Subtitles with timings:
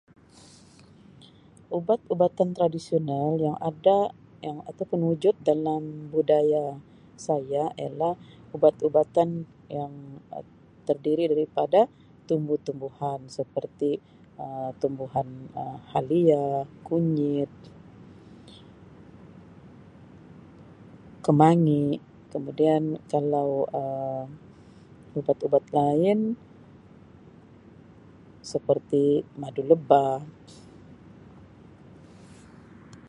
[1.77, 3.97] Ubat-ubatan tradisional yang ada
[4.69, 5.81] atau pun wujud dalam
[6.15, 6.65] budaya
[7.27, 8.13] saya ialah
[8.55, 9.29] ubat-ubatan
[9.77, 9.93] yang
[10.87, 11.81] terdiri daripada
[12.29, 13.91] tumbuh-tumbuhan seperti
[14.43, 15.27] Um tumbuhan
[15.59, 16.45] Um halia,
[16.87, 17.51] kunyit,
[21.25, 21.85] kemangi
[22.33, 22.81] kemudian
[23.13, 23.49] kalau
[23.81, 24.25] Um
[25.19, 26.19] ubat-ubat lain
[28.51, 29.03] seperti
[29.41, 30.17] madu lebah.